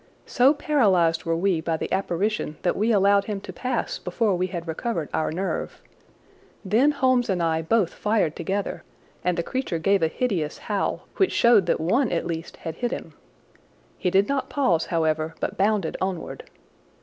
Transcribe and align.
So 0.25 0.55
paralyzed 0.55 1.25
were 1.25 1.35
we 1.35 1.61
by 1.61 1.77
the 1.77 1.93
apparition 1.93 2.57
that 2.63 2.75
we 2.75 2.91
allowed 2.91 3.25
him 3.25 3.39
to 3.41 3.53
pass 3.53 3.99
before 3.99 4.35
we 4.35 4.47
had 4.47 4.67
recovered 4.67 5.09
our 5.13 5.31
nerve. 5.31 5.79
Then 6.65 6.89
Holmes 6.89 7.29
and 7.29 7.39
I 7.43 7.61
both 7.61 7.93
fired 7.93 8.35
together, 8.35 8.81
and 9.23 9.37
the 9.37 9.43
creature 9.43 9.77
gave 9.77 10.01
a 10.01 10.07
hideous 10.07 10.57
howl, 10.57 11.05
which 11.17 11.31
showed 11.31 11.67
that 11.67 11.79
one 11.79 12.11
at 12.11 12.25
least 12.25 12.57
had 12.57 12.77
hit 12.77 12.89
him. 12.89 13.13
He 13.95 14.09
did 14.09 14.27
not 14.27 14.49
pause, 14.49 14.87
however, 14.87 15.35
but 15.39 15.55
bounded 15.55 15.95
onward. 16.01 16.49